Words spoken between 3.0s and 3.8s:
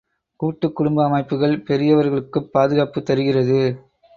தருகிறது.